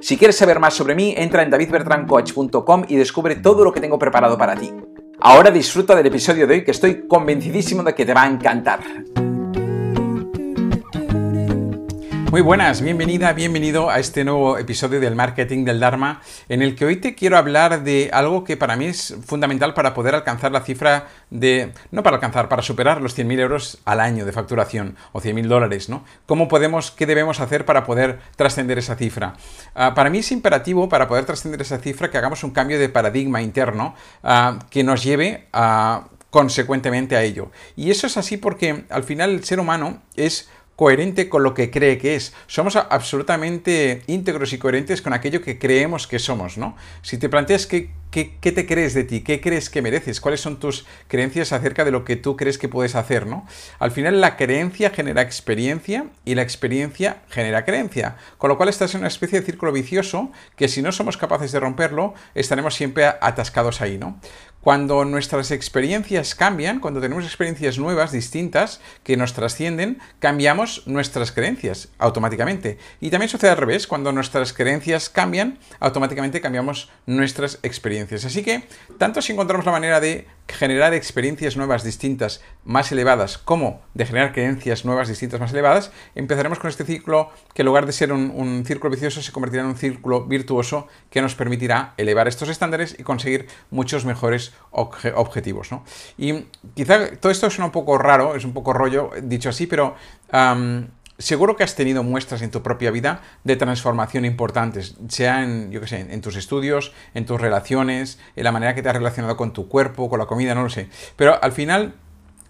[0.00, 3.98] Si quieres saber más sobre mí, entra en davidbertrancoach.com y descubre todo lo que tengo
[3.98, 4.72] preparado para ti.
[5.20, 8.80] Ahora disfruta del episodio de hoy que estoy convencidísimo de que te va a encantar.
[12.30, 16.20] Muy buenas, bienvenida, bienvenido a este nuevo episodio del Marketing del Dharma,
[16.50, 19.94] en el que hoy te quiero hablar de algo que para mí es fundamental para
[19.94, 24.26] poder alcanzar la cifra de, no para alcanzar, para superar los 100.000 euros al año
[24.26, 26.04] de facturación o 100.000 dólares, ¿no?
[26.26, 29.32] ¿Cómo podemos, qué debemos hacer para poder trascender esa cifra?
[29.74, 32.90] Ah, para mí es imperativo, para poder trascender esa cifra, que hagamos un cambio de
[32.90, 37.50] paradigma interno ah, que nos lleve a consecuentemente a ello.
[37.74, 40.48] Y eso es así porque al final el ser humano es
[40.78, 42.32] coherente con lo que cree que es.
[42.46, 46.76] Somos absolutamente íntegros y coherentes con aquello que creemos que somos, ¿no?
[47.02, 50.60] Si te planteas qué, qué, te crees de ti, qué crees que mereces, cuáles son
[50.60, 53.44] tus creencias acerca de lo que tú crees que puedes hacer, ¿no?
[53.80, 58.94] Al final la creencia genera experiencia y la experiencia genera creencia, con lo cual estás
[58.94, 63.04] en una especie de círculo vicioso que si no somos capaces de romperlo, estaremos siempre
[63.04, 64.20] atascados ahí, ¿no?
[64.68, 71.88] Cuando nuestras experiencias cambian, cuando tenemos experiencias nuevas, distintas, que nos trascienden, cambiamos nuestras creencias
[71.96, 72.76] automáticamente.
[73.00, 78.26] Y también sucede al revés, cuando nuestras creencias cambian, automáticamente cambiamos nuestras experiencias.
[78.26, 78.64] Así que,
[78.98, 80.26] tanto si encontramos la manera de
[80.58, 86.58] generar experiencias nuevas, distintas, más elevadas, como de generar creencias nuevas, distintas, más elevadas, empezaremos
[86.58, 89.76] con este ciclo que en lugar de ser un, círculo vicioso se convertirá en un
[89.76, 95.70] círculo virtuoso que nos permitirá elevar estos estándares y conseguir muchos mejores objetivos.
[96.16, 99.94] Y quizá todo esto es un poco raro, es un poco rollo dicho así, pero
[101.18, 105.84] seguro que has tenido muestras en tu propia vida de transformación importantes, sea en, yo
[105.86, 109.52] sé, en tus estudios, en tus relaciones, en la manera que te has relacionado con
[109.52, 110.88] tu cuerpo, con la comida, no lo sé.
[111.16, 111.94] Pero al final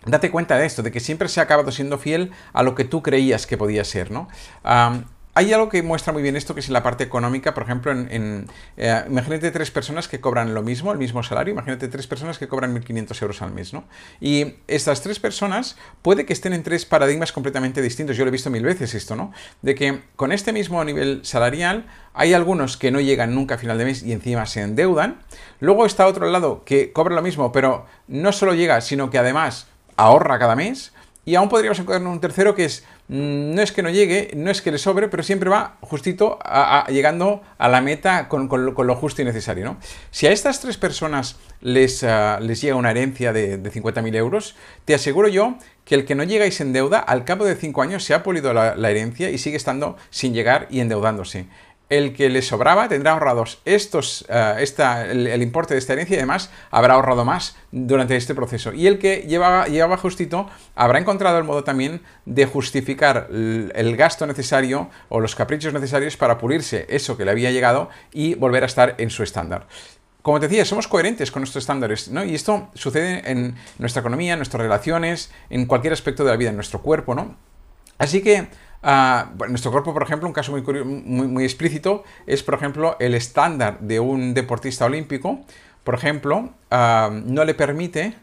[0.04, 2.84] date cuenta de esto, de que siempre se ha acabado siendo fiel a lo que
[2.84, 4.28] tú creías que podía ser, ¿no?
[5.38, 7.92] Hay algo que muestra muy bien esto, que es en la parte económica, por ejemplo,
[7.92, 12.40] en, eh, imagínate tres personas que cobran lo mismo, el mismo salario, imagínate tres personas
[12.40, 13.84] que cobran 1.500 euros al mes, ¿no?
[14.20, 18.32] Y estas tres personas puede que estén en tres paradigmas completamente distintos, yo lo he
[18.32, 19.32] visto mil veces esto, ¿no?
[19.62, 23.78] De que con este mismo nivel salarial hay algunos que no llegan nunca a final
[23.78, 25.20] de mes y encima se endeudan,
[25.60, 29.68] luego está otro lado que cobra lo mismo, pero no solo llega, sino que además
[29.96, 30.92] ahorra cada mes,
[31.28, 34.50] y aún podríamos encontrar un tercero que es, mm, no es que no llegue, no
[34.50, 36.38] es que le sobre, pero siempre va justito
[36.88, 39.66] llegando a la meta con, lo, justo y necesario.
[39.66, 39.76] ¿no?
[40.10, 44.56] Si a estas tres personas les, ah, les llega una herencia de, de 50.000 euros,
[44.86, 47.82] te aseguro yo que el que no llega y se endeuda, al cabo de cinco
[47.82, 51.46] años se ha polido la, la herencia y sigue estando sin llegar y endeudándose
[51.90, 54.64] el que le sobraba tendrá ahorrados estos, eh,
[55.10, 58.72] el, importe de esta herencia y además habrá ahorrado más durante este proceso.
[58.72, 64.26] Y el que llevaba, llevaba justito habrá encontrado el modo también de justificar el, gasto
[64.26, 68.66] necesario o los caprichos necesarios para pulirse eso que le había llegado y volver a
[68.66, 69.66] estar en su estándar.
[70.22, 72.22] Como te decía, somos coherentes con nuestros estándares, ¿no?
[72.22, 76.50] Y esto sucede en nuestra economía, en nuestras relaciones, en cualquier aspecto de la vida,
[76.50, 77.36] en nuestro cuerpo, ¿no?
[77.98, 78.48] Así que
[78.80, 83.80] Uh, nuestro cuerpo, por ejemplo, un caso muy, muy, explícito es, por ejemplo, el estándar
[83.80, 85.40] de un deportista olímpico,
[85.82, 88.14] por ejemplo, ah, no le permite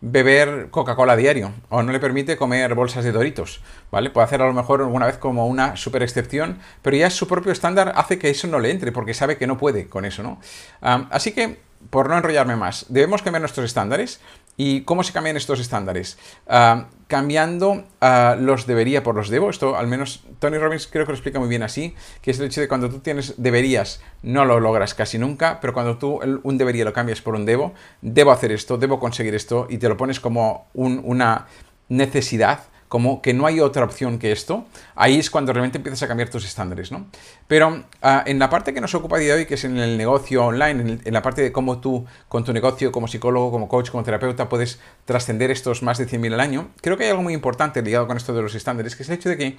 [0.00, 4.10] beber Coca-Cola diario o no le permite comer bolsas de Doritos, ¿vale?
[4.10, 7.50] Puede hacer a lo mejor alguna vez como una super excepción, pero ya su propio
[7.50, 10.38] estándar hace que eso no le entre porque sabe que no puede con eso, ¿no?
[10.82, 14.20] Ah, así que, por no enrollarme más, debemos cambiar nuestros estándares,
[14.56, 16.18] ¿Y cómo se cambian estos estándares?
[16.46, 19.50] Ah, cambiando uh, los debería por los debo.
[19.50, 22.46] Esto al menos Tony Robbins creo que lo explica muy bien así, que es el
[22.46, 26.58] hecho de cuando tú tienes deberías no lo logras casi nunca, pero cuando tú un
[26.58, 29.96] debería lo cambias por un debo, debo hacer esto, debo conseguir esto y te lo
[29.96, 31.46] pones como una
[31.88, 32.64] necesidad,
[32.94, 36.28] como que no hay otra opción que esto, ahí es cuando realmente empiezas a cambiar
[36.28, 37.08] tus estándares, ¿no?
[37.48, 39.98] Pero ah, en la parte que nos ocupa día de hoy, que es en el
[39.98, 43.90] negocio online, en, la parte de cómo tú, con tu negocio, como psicólogo, como coach,
[43.90, 47.34] como terapeuta, puedes trascender estos más de 100.000 al año, creo que hay algo muy
[47.34, 49.58] importante ligado con esto de los estándares, que es el hecho de que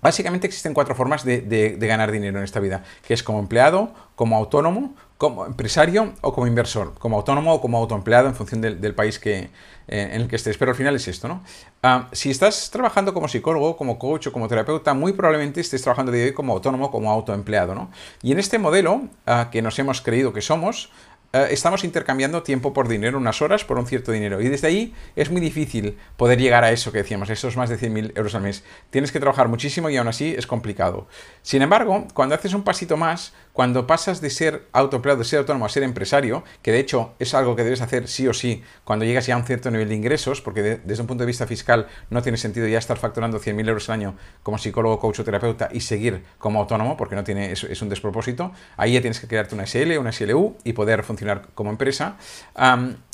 [0.00, 3.94] Básicamente existen cuatro formas de, de, ganar dinero en esta vida, que es como empleado,
[4.16, 8.94] como autónomo, como empresario o como inversor, como autónomo o como autoempleado en función del,
[8.96, 9.50] país que,
[9.86, 10.58] eh, en el que estés.
[10.58, 11.44] Pero al final es esto, ¿no?
[11.80, 16.10] Ah, si estás trabajando como psicólogo, como coach o como terapeuta, muy probablemente estés trabajando
[16.10, 17.92] de hoy como autónomo, como autoempleado, ¿no?
[18.20, 20.90] Y en este modelo ah, que nos hemos creído que somos,
[21.34, 24.40] eh, estamos intercambiando tiempo por dinero, unas horas por un cierto dinero.
[24.42, 27.78] Y desde ahí es muy difícil poder llegar a eso que decíamos, esos más de
[27.78, 28.64] 100.000 euros al mes.
[28.90, 31.06] Tienes que trabajar muchísimo y aún así es complicado.
[31.40, 35.66] Sin embargo, cuando haces un pasito más, cuando pasas de ser autoempleado, de ser autónomo
[35.66, 39.04] a ser empresario, que de hecho es algo que debes hacer sí o sí cuando
[39.04, 41.86] llegas ya a un cierto nivel de ingresos, porque desde un punto de vista fiscal
[42.10, 45.68] no tiene sentido ya estar facturando 100.000 euros al año como psicólogo, coach o terapeuta
[45.72, 48.52] y seguir como autónomo, porque no tiene, es, es un despropósito.
[48.76, 52.16] Ahí ya tienes que crearte una SL, una SLU y poder funcionar como empresa.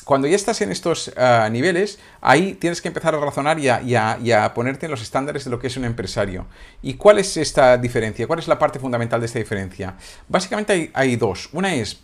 [0.09, 4.53] Cuando ya estás en estos ah, niveles, ahí tienes que empezar a razonar y a,
[4.55, 6.47] ponerte en los estándares de lo que es un empresario.
[6.81, 8.27] ¿Y cuál es esta diferencia?
[8.27, 9.99] ¿Cuál es la parte fundamental de esta diferencia?
[10.27, 11.51] Básicamente hay dos.
[11.53, 12.01] Una es,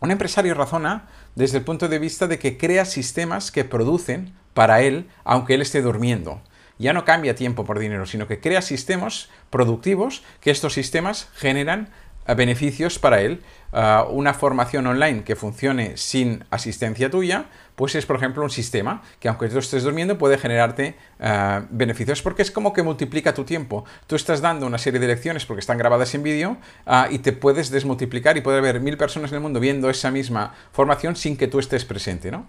[0.00, 4.82] un empresario razona desde el punto de vista de que crea sistemas que producen para
[4.82, 6.42] él, aunque él esté durmiendo
[6.78, 11.90] ya no cambia tiempo por dinero, sino que crea sistemas productivos que estos sistemas generan
[12.34, 13.42] beneficios para él.
[13.72, 17.46] Ah, una formación online que funcione sin asistencia tuya,
[17.76, 22.22] pues es, por ejemplo, un sistema que aunque tú estés durmiendo puede generarte ah, beneficios
[22.22, 23.84] porque es como que multiplica tu tiempo.
[24.06, 27.32] Tú estás dando una serie de lecciones porque están grabadas en vídeo ah, y te
[27.32, 31.36] puedes desmultiplicar y puede haber mil personas en el mundo viendo esa misma formación sin
[31.36, 32.46] que tú estés presente, ¿no?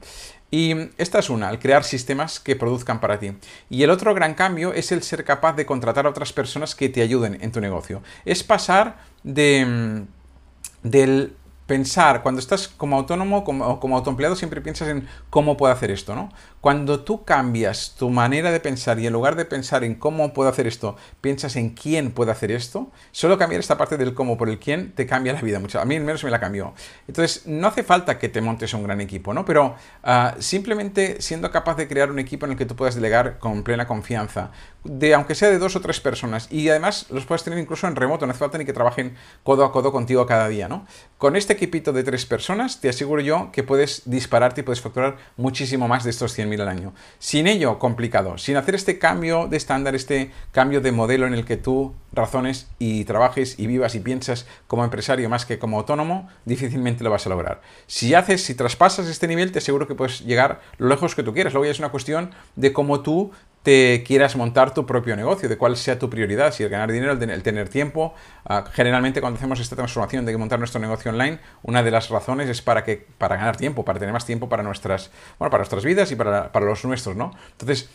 [0.51, 3.33] Y esta es una, el crear sistemas que produzcan para ti.
[3.69, 6.89] Y el otro gran cambio es el ser capaz de contratar a otras personas que
[6.89, 8.01] te ayuden en tu negocio.
[8.25, 11.35] Es pasar de, mm, del
[11.69, 16.15] pensar, cuando estás como autónomo como, como autoempleado, siempre piensas en cómo puedo hacer esto,
[16.15, 16.31] ¿no?
[16.61, 20.49] Cuando tú cambias tu manera de pensar y en lugar de pensar en cómo puedo
[20.49, 24.49] hacer esto, piensas en quién puede hacer esto, solo cambiar esta parte del cómo por
[24.49, 25.79] el quién te cambia la vida mucho.
[25.79, 26.73] A mí al menos me la cambió.
[27.07, 29.45] Entonces, no hace falta que te montes un gran equipo, ¿no?
[29.45, 33.37] Pero ah, simplemente siendo capaz de crear un equipo en el que tú puedas delegar
[33.37, 34.51] con plena confianza,
[34.83, 37.95] de aunque sea de dos o tres personas, y además los puedes tener incluso en
[37.95, 40.85] remoto, no hace falta ni que trabajen codo a codo contigo cada día, ¿no?
[41.17, 45.17] Con este equipito de tres personas, te aseguro yo que puedes dispararte y puedes facturar
[45.35, 46.93] muchísimo más de estos 100 al año.
[47.19, 48.37] Sin ello, complicado.
[48.37, 52.67] Sin hacer este cambio de estándar, este cambio de modelo en el que tú razones
[52.79, 57.25] y trabajes y vivas y piensas como empresario más que como autónomo, difícilmente lo vas
[57.25, 57.61] a lograr.
[57.87, 61.33] Si haces, si traspasas este nivel, te aseguro que puedes llegar lo lejos que tú
[61.33, 61.53] quieras.
[61.53, 63.31] Luego ya es una cuestión de cómo tú
[63.63, 67.13] te quieras montar tu propio negocio, de cuál sea tu prioridad, si el ganar dinero,
[67.13, 68.13] el, tener tiempo.
[68.45, 72.49] Ah, generalmente cuando hacemos esta transformación de montar nuestro negocio online, una de las razones
[72.49, 75.83] es para que para ganar tiempo, para tener más tiempo para nuestras, bueno, para nuestras
[75.83, 77.31] vidas y para, los nuestros, ¿no?
[77.51, 77.89] Entonces,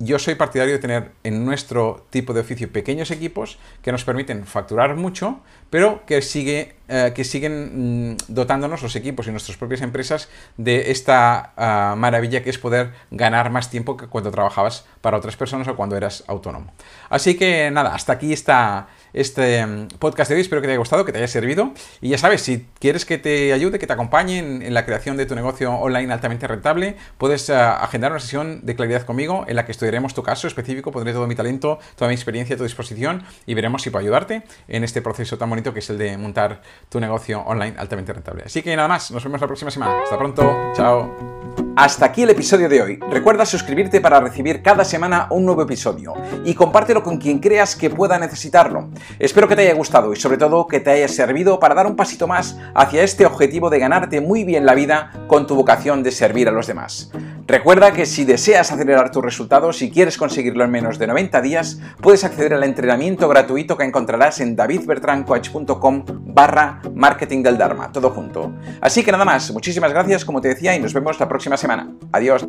[0.00, 4.46] yo soy partidario de tener en nuestro tipo de oficio pequeños equipos que nos permiten
[4.46, 9.82] facturar mucho, pero que, sigue, eh, que siguen mm, dotándonos los equipos y nuestras propias
[9.82, 15.18] empresas de esta ah, maravilla que es poder ganar más tiempo que cuando trabajabas para
[15.18, 16.72] otras personas o cuando eras autónomo.
[17.10, 20.40] Así que nada, hasta aquí está este mm, podcast de hoy.
[20.40, 21.72] Espero que te haya gustado, que te haya servido.
[22.00, 25.26] Y ya sabes, si quieres que te ayude, que te acompañe en, la creación de
[25.26, 29.66] tu negocio online altamente rentable, puedes ah, agendar una sesión de claridad conmigo en la
[29.66, 33.24] que estudiaremos tu caso específico, pondré todo mi talento, toda mi experiencia a tu disposición
[33.46, 36.62] y veremos si puedo ayudarte en este proceso tan bonito que es el de montar
[36.88, 38.44] tu negocio online altamente rentable.
[38.46, 40.02] Así que nada más, nos vemos la próxima semana.
[40.02, 41.40] Hasta pronto, chao.
[41.76, 43.00] Hasta aquí el episodio de hoy.
[43.10, 46.14] Recuerda suscribirte para recibir cada semana un nuevo episodio
[46.44, 48.90] y compártelo con quien creas que pueda necesitarlo.
[49.18, 51.96] Espero que te haya gustado y sobre todo que te haya servido para dar un
[51.96, 56.10] pasito más hacia este objetivo de ganarte muy bien la vida con tu vocación de
[56.10, 57.10] servir a los demás.
[57.46, 61.80] Recuerda que si deseas acelerar tus resultados y quieres conseguirlo en menos de 90 días,
[62.00, 68.52] puedes acceder al entrenamiento gratuito que encontrarás en davidbertrancoach.com barra marketing del Dharma, todo junto.
[68.80, 71.90] Así que nada más, muchísimas gracias como te decía y nos vemos la próxima semana.
[72.12, 72.46] Adiós.